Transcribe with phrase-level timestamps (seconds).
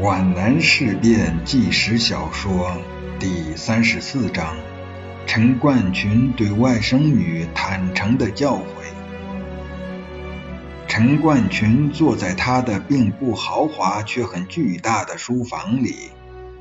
[0.00, 2.78] 皖南事变纪实小说
[3.20, 4.56] 第三十四章：
[5.26, 8.62] 陈冠群对外甥女坦诚的教诲。
[10.88, 16.10] 陈冠群坐在他的并不豪华却很巨大的书房里，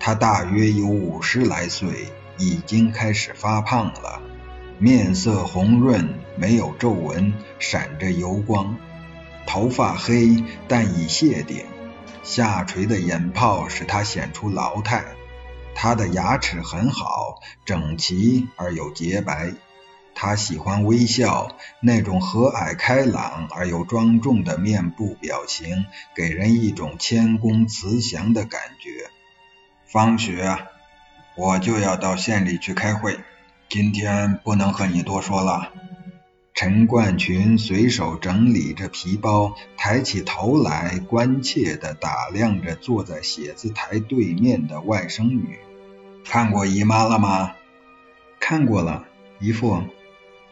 [0.00, 2.08] 他大约有五十来岁，
[2.38, 4.20] 已经开始发胖了，
[4.80, 8.76] 面色红润，没有皱纹，闪着油光，
[9.46, 11.64] 头发黑但已谢顶。
[12.22, 15.04] 下垂的眼泡使他显出老态，
[15.74, 19.52] 他的牙齿很好，整齐而又洁白。
[20.14, 29.10] 他喜欢微笑，那种和蔼开朗而又庄重的面部表情，给人一种谦恭慈祥的感觉。
[29.86, 30.58] 方学，
[31.34, 33.20] 我就要到县里去开会，
[33.70, 35.72] 今天不能和你多说了。
[36.54, 45.58] 陈冠群随手整理着皮包，抬起头来，关切地打量着坐在写字台对面的外甥女。
[46.24, 47.54] 看过姨妈了吗？
[48.38, 49.06] 看过了，
[49.40, 49.82] 姨父。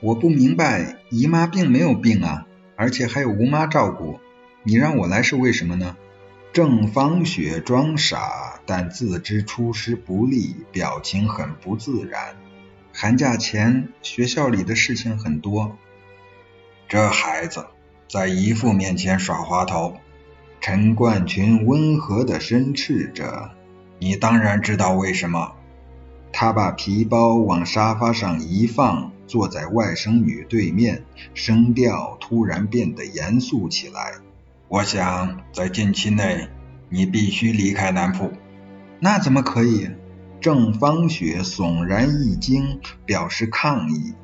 [0.00, 4.18] 我不明白，姨妈并没有病啊，而且还有吴妈照顾。
[4.62, 5.96] 你让我来是为什么呢？
[6.52, 12.36] 郑芳雪装傻，但自知出师不利，表情很不自然。
[12.92, 15.76] 寒假前学校里的事情很多。
[16.90, 17.66] 这孩子
[18.08, 19.94] 在姨父面前耍滑头，
[20.60, 23.52] 陈冠群温和地申斥着
[24.00, 25.52] ：“你当然知道为什么。”
[26.34, 34.14] 他把皮包往沙发上一放，坐在外甥女对面，声调突然变得严肃起来
[34.66, 36.48] ：“我想在近期内，
[36.88, 38.32] 你必须离开南浦。”
[38.98, 39.88] 那怎么可以？
[40.40, 44.14] 郑芳雪悚然一惊，表示抗议：“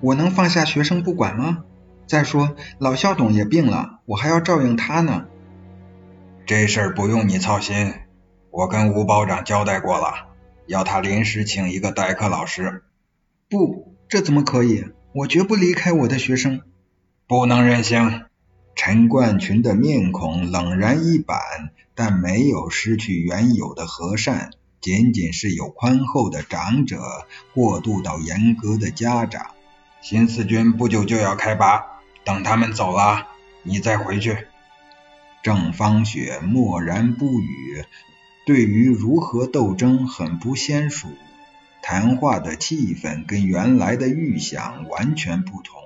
[0.00, 1.64] 我能放下学生不管吗？”
[2.06, 5.26] 再说，老校董也病了，我还要照应他呢。
[6.46, 7.94] 这事儿不用你操心，
[8.50, 10.28] 我跟吴保长交代过了，
[10.66, 12.82] 要他临时请一个代课老师。
[13.48, 14.84] 不，这怎么可以？
[15.14, 16.60] 我绝不离开我的学生。
[17.26, 18.24] 不能任性。
[18.76, 21.38] 陈冠群的面孔冷然一板，
[21.94, 24.50] 但没有失去原有的和善，
[24.80, 26.98] 仅仅是有宽厚的长者
[27.54, 29.46] 过渡到严格的家长。
[30.02, 31.93] 新四军不久就要开拔。
[32.24, 33.28] 等他们走了，
[33.62, 34.46] 你再回去。
[35.42, 37.84] 郑芳雪默然不语，
[38.46, 41.08] 对于如何斗争很不娴熟。
[41.82, 45.82] 谈话的气氛跟原来的预想完全不同。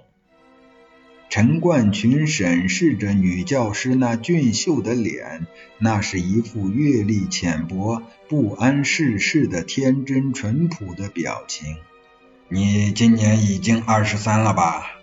[1.28, 11.76] 陈冠群审视着女教师那俊秀的脸，那是一副阅历浅薄、不谙世事的天真淳朴的表情。
[12.48, 14.97] 你今年已经二十三了吧？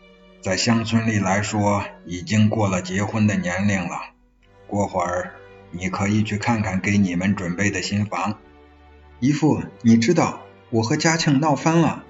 [0.45, 3.97] 在乡村里来说，已经过了结婚的年龄了。
[4.67, 5.33] 过会儿
[5.71, 8.37] 你可以去看看给你们准备的新房。
[9.19, 12.03] 姨父，你知道我和嘉庆闹翻了。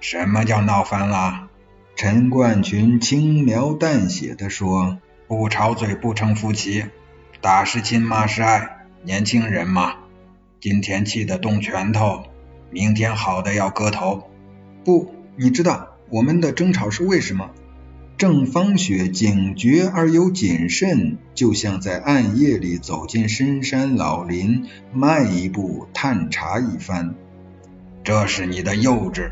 [0.00, 1.48] 什么叫闹翻了？
[1.96, 6.84] 陈冠群轻描淡写的说：“不吵嘴不成夫妻，
[7.40, 9.94] 打是亲骂是爱，年轻人嘛。
[10.60, 12.24] 今天气得动拳头，
[12.68, 14.30] 明天好的要割头。
[14.84, 17.50] 不，你知道我们的争吵是为什么？”
[18.22, 27.16] 郑芳雪警觉而又谨慎，就像在暗夜里走进深山老林，迈一步探查一番。
[28.04, 29.28] 这是你的幼稚。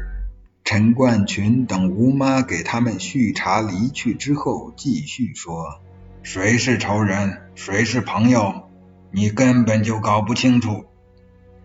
[0.64, 5.80] 陈冠群等吴妈给他们续茶离去之后，继续说
[6.24, 8.70] ：“谁是仇人，谁是朋友，
[9.12, 10.86] 你根本就搞不清楚。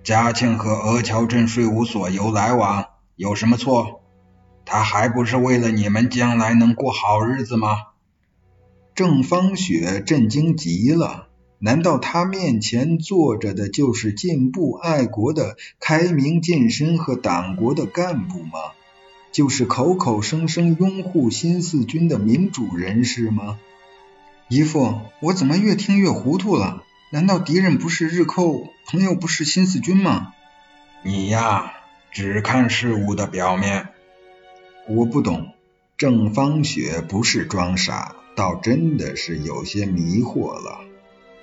[0.04, 2.86] 嘉庆和鹅桥镇税务所有来往，
[3.16, 4.02] 有什么错？”
[4.66, 7.78] 他还不是为了你们将来能过好日子吗？
[8.96, 11.28] 郑芳雪震惊极了，
[11.60, 18.60] 难道他面前坐着的就是进步爱国的开明健身和党国的干部吗？
[19.32, 23.60] 就是口口声声拥护新四军的民主人士吗？
[24.48, 26.84] 姨父，我怎么越听越糊涂了？
[27.12, 30.34] 难道敌人不是日寇，朋友不是新四军吗？
[31.04, 31.74] 你呀，
[32.12, 33.90] 只看事物的表面。
[34.88, 35.54] 我不懂，
[35.98, 40.82] 郑芳雪不是装傻，倒真的是有些迷惑了。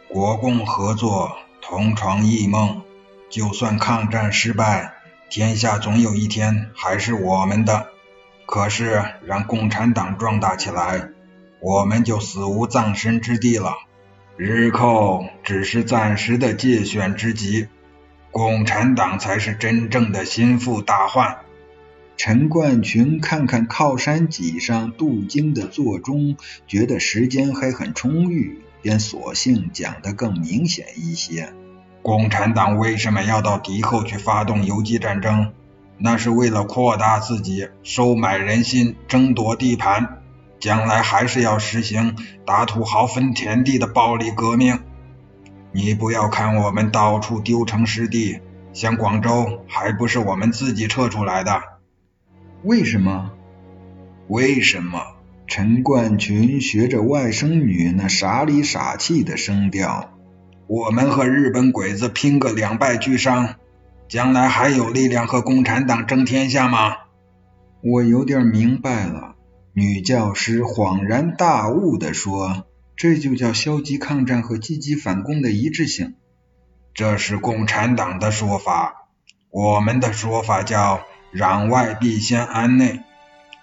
[0.09, 2.83] 国共合作，同床异梦，
[3.31, 4.95] 就算抗战失败，
[5.29, 7.89] 天下总有一天还是我们的。
[8.47, 11.09] 可是让共产党壮大起来，
[11.59, 13.75] 我们就死无葬身之地了。
[14.37, 17.67] 日寇只是暂时的借选之机，
[18.31, 21.39] 共产党才是真正的心腹大患。
[22.17, 26.37] 陈冠群看看靠山脊上镀金的座钟，
[26.67, 31.53] 觉得时间还很充裕，便索性讲得更明显一些。
[32.01, 35.53] 共产党为什么要到敌后去发动游击战争？
[35.99, 40.21] 那是为了扩大自己，收买人心，争夺地盘，
[40.61, 44.81] 将来还是要实行打土豪分田地的暴力革命。
[45.73, 48.41] 你不要看我们到处丢城失地，
[48.73, 51.63] 像广州还不是我们自己撤出来的？
[52.65, 53.33] 为什么？
[54.29, 55.17] 为什么？
[55.49, 60.17] 陈冠群学着外甥女那傻里傻气的声调。
[60.69, 63.57] 我们和日本鬼子拼个两败俱伤，
[64.09, 66.99] 将来还有力量和共产党争天下吗？
[67.83, 69.35] 我有点明白了。
[69.75, 76.15] 女教师恍然大悟地说：“这就叫消极抗战和积极反攻的一致性。
[76.95, 79.09] 这是共产党的说法，
[79.51, 81.01] 我们的说法叫
[81.35, 83.01] 攘外必先安内。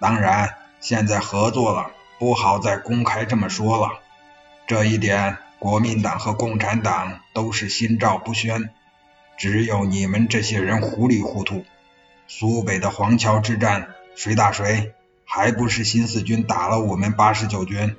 [0.00, 4.00] 当然，现在合作了，不好再公开这么说了。
[4.66, 8.70] 这一点。”国民党和共产党都是心照不宣，
[9.36, 11.66] 只有你们这些人糊里糊涂。
[12.28, 14.94] 苏北的黄桥之战谁打谁？
[15.26, 17.94] 还不是新四军打了我们八十九军？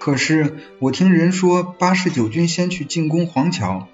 [0.00, 3.86] 可是我听人说八十九军先去进攻黄桥，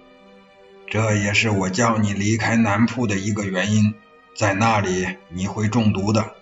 [0.88, 3.94] 这也是我叫你离开南铺的一个原因。
[4.34, 6.32] 在那里你会中毒的。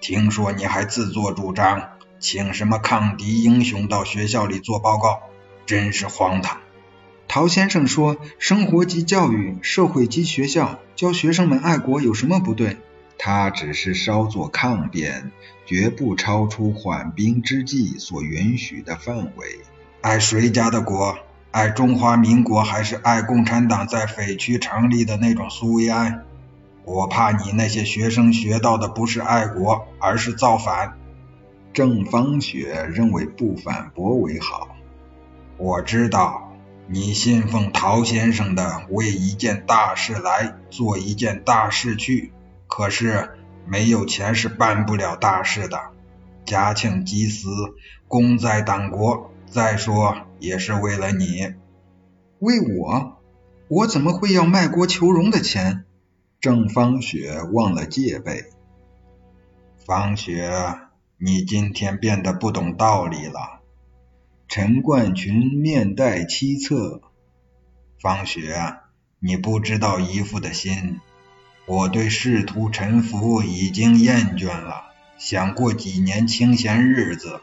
[0.00, 1.90] 听说你还自作主张
[2.20, 5.22] 请什么抗敌英雄到学校里做报告。
[5.66, 6.58] 真是荒唐！
[7.26, 12.76] 陶先生说：“生活即教育，社会即学校，教学生们爱国有什么不对？”
[13.16, 15.32] 他只是稍作抗辩，
[15.64, 19.60] 绝不超出缓兵之计所允许的范围。
[20.02, 21.16] 爱谁家的国？
[21.50, 26.18] 爱中华民国，还是爱共产党在匪区成立的那种苏维埃？
[26.84, 30.98] 我怕你那些学生学到的不是爱国，而是造反。
[31.72, 34.76] 郑芳雪认为不反驳为好。
[35.56, 36.52] 我知道
[36.86, 42.32] 你信奉陶先生的为一件大事来做一件大事去，
[42.68, 43.30] 可是
[43.66, 45.80] 没有钱是办不了大事的。
[46.44, 47.48] 嘉庆急死，
[48.06, 51.54] 功在党国，再说也是为了你。
[52.38, 53.16] 为我？
[53.68, 55.84] 我怎么会要卖国求荣的钱？
[56.44, 58.44] 郑芳雪忘了戒备。
[59.86, 60.52] 芳雪，
[61.16, 63.62] 你今天变得不懂道理了。
[64.46, 67.00] 陈冠群面带凄恻，
[67.98, 68.76] 方雪，
[69.20, 71.00] 你不知道姨父的心。
[71.64, 77.40] 我对仕途沉浮已经厌倦了，想过几年清闲日子，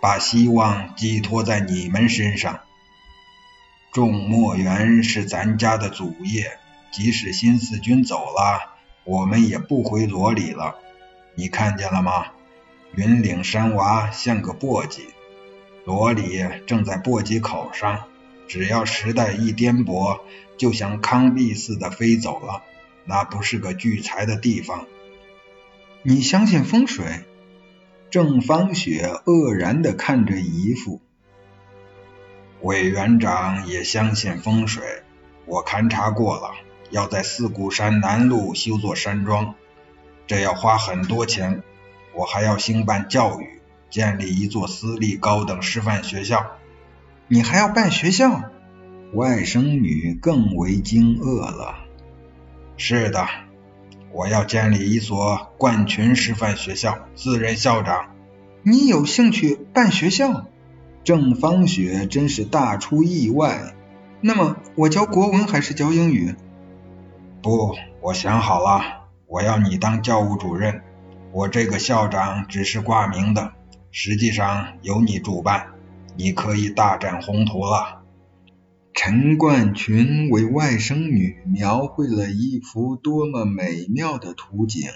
[0.00, 2.60] 把希望寄托在你们身上。
[3.90, 8.74] 种墨园是咱家的祖业，即使新四军走了，
[9.04, 10.76] 我们也不回罗里了。
[11.34, 12.26] 你看见了吗？
[12.94, 15.00] 云岭山娃像个簸箕。
[15.84, 18.04] 罗里正在簸箕口上，
[18.46, 20.20] 只要时代一颠簸，
[20.56, 22.62] 就像康碧似的飞走了。
[23.04, 24.86] 那不是个聚财的地方。
[26.02, 27.24] 你相信风水？
[28.10, 31.00] 郑芳雪愕然地看着姨父。
[32.62, 35.02] 委员长也相信风水。
[35.46, 36.50] 我勘察过了，
[36.90, 39.54] 要在四谷山南路修座山庄，
[40.26, 41.62] 这要花很多钱。
[42.14, 43.58] 我还要兴办教育。
[43.90, 46.58] 建立一座私立高等师范学校，
[47.26, 48.42] 你还要办学校？
[49.14, 51.76] 外甥女更为惊愕了。
[52.76, 53.26] 是的，
[54.12, 58.10] 我要建立一所冠群师范学校，自任校长。
[58.62, 60.48] 你有兴趣办学校？
[61.02, 63.74] 郑芳雪真是大出意外。
[64.20, 66.34] 那么我教国文还是教英语？
[67.40, 70.82] 不，我想好了，我要你当教务主任，
[71.32, 73.52] 我这个校长只是挂名的。
[73.92, 75.68] 实际上由你主办，
[76.16, 78.02] 你可以大展宏图了。
[78.92, 84.90] 陈冠群为外甥女描绘了一幅多么美妙的图景，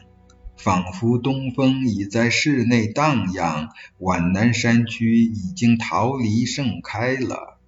[0.56, 3.68] 仿佛东风已在室内荡漾，
[3.98, 7.60] 皖南山区已经桃李盛开了。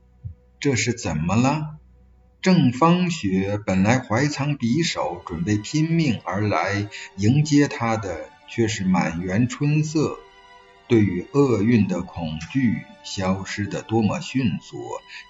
[0.59, 1.77] 这是怎么了？
[2.45, 10.19] 郑芳雪本来怀藏匕首，准备拼命而来，迎接他的却是满园春色。
[10.87, 14.77] 对于厄运的恐惧消失得多么迅速，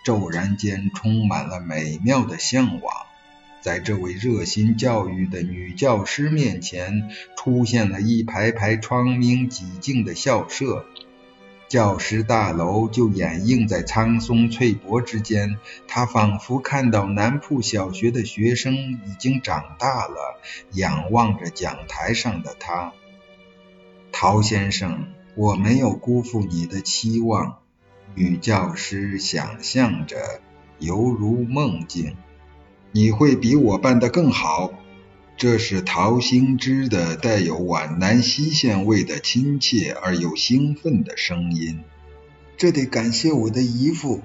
[0.04, 2.92] 骤然间充满了美妙的向往。
[3.60, 10.84] 在这位热心教育的女教师面前，出现了一排排窗明几净的校舍，
[11.74, 15.58] 教师大楼就掩映在苍松翠柏之间。
[15.88, 20.38] 他仿佛看到南铺小学的学生已经长大了，
[20.70, 22.92] 仰望着讲台上的他，
[24.12, 25.08] 陶先生。
[25.34, 27.58] 我没有辜负你的期望，
[28.14, 30.16] 女教师想象着，
[30.78, 32.16] 犹如梦境。
[32.92, 34.70] 你会比我办得更好。
[35.36, 41.80] 这是陶行知的带有皖南西县味的亲切而又兴奋的声音。
[42.56, 44.22] 这得感谢我的姨父。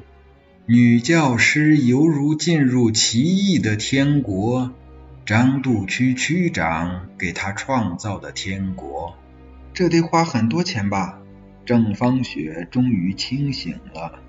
[0.65, 4.71] 女教师犹如进入奇异的天国，
[5.25, 9.15] 张渡区区长给他创造的天国。
[9.73, 11.19] 这得花很多钱吧？
[11.65, 14.19] 郑芳雪终于清醒了。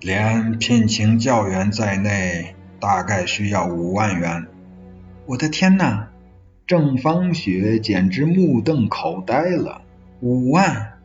[0.00, 4.48] 连聘请教员在内，大概需要五万元。
[5.30, 6.08] 我的天哪！
[6.66, 9.82] 郑芳雪简直目瞪口呆了。
[10.20, 10.98] 五万！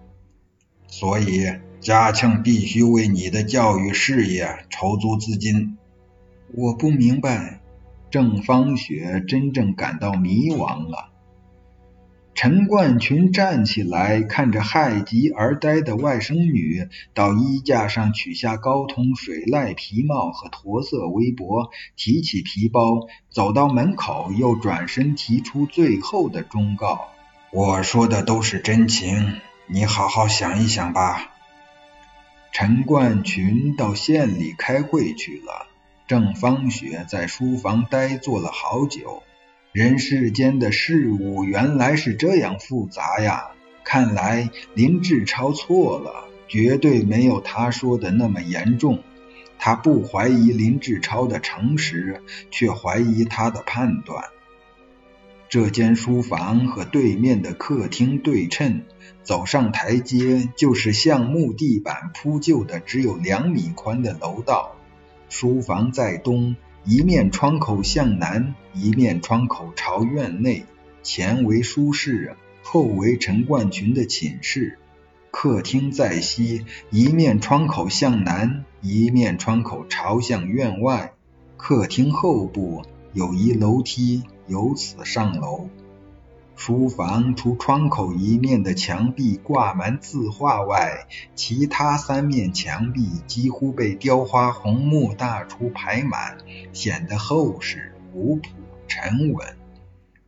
[0.87, 1.53] 所以。
[1.79, 5.77] 嘉庆必须为你的教育事业筹足资金。
[6.55, 7.61] 我不明白。
[8.09, 11.11] 郑芳雪真正感到迷惘了。
[12.35, 27.07] 陈冠群站起来，看着害极而呆的外甥女，到衣架上取下高筒水濑皮帽和驼色围脖，提起皮包，走到门口，又转身提出最后的忠告
[27.51, 31.31] ：“我说的都是真情，你好好想一想吧。”
[32.51, 35.67] 陈冠群到县里开会去了，
[36.05, 39.23] 郑芳雪在书房呆坐了好久。
[39.75, 43.49] 人世间的事物原来是这样复杂呀！
[43.83, 49.03] 看来林志超错了，绝对没有他说的那么严重。
[49.59, 54.23] 他不怀疑林志超的诚实，却怀疑他的判断。
[55.49, 58.83] 这间书房和对面的客厅对称，
[59.23, 64.77] 走上台阶就是橡木地板铺就的只有两米宽的楼道。
[65.27, 70.65] 书房在东，一面窗口向南，一面窗口朝院内，
[71.03, 74.77] 前为书室，后为陈冠群的寝室。
[75.31, 81.13] 客厅在西，一面窗口向南，一面窗口朝向院外。
[81.57, 84.23] 客厅后部有一楼梯。
[84.47, 85.69] 由此上楼，
[86.55, 96.37] 书房除窗口一面的墙壁挂满字画外，其他三面墙壁几乎被雕花红木大橱排满，
[96.73, 98.49] 显得厚实、古朴、
[98.87, 99.57] 沉稳。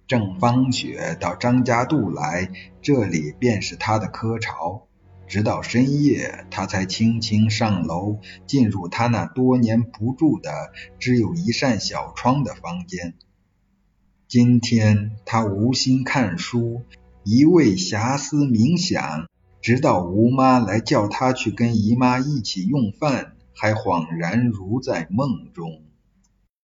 [0.06, 4.84] 郑芳雪到张家渡来，这里便是她的科巢。
[5.28, 13.14] 直到深夜，他才轻轻上楼，进入他那多年不住的、只有一扇小窗的房间。
[14.28, 16.82] 今天他无心看书，
[17.24, 19.30] 一味遐思冥想，
[19.62, 25.82] 直到吴妈来叫他去跟姨妈一起用饭，还恍然如在梦中。